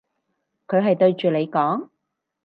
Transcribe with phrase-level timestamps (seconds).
[0.65, 1.91] 佢係對住你講？